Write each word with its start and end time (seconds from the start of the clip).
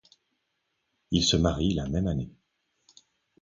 Ils 1.11 1.23
se 1.23 1.37
marient 1.37 1.75
la 1.75 1.85
même 1.87 2.07
année. 2.07 2.31